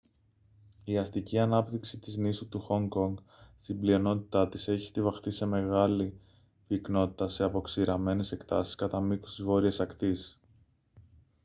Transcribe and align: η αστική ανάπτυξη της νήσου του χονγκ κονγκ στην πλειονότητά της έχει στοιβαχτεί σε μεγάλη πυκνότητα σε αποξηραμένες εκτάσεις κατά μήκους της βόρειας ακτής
η 0.83 0.97
αστική 0.97 1.39
ανάπτυξη 1.39 1.99
της 1.99 2.17
νήσου 2.17 2.47
του 2.49 2.59
χονγκ 2.59 2.89
κονγκ 2.89 3.17
στην 3.59 3.79
πλειονότητά 3.79 4.49
της 4.49 4.67
έχει 4.67 4.85
στοιβαχτεί 4.85 5.31
σε 5.31 5.45
μεγάλη 5.45 6.19
πυκνότητα 6.67 7.27
σε 7.27 7.43
αποξηραμένες 7.43 8.31
εκτάσεις 8.31 8.75
κατά 8.75 8.99
μήκους 8.99 9.35
της 9.35 9.43
βόρειας 9.43 9.79
ακτής 9.79 10.39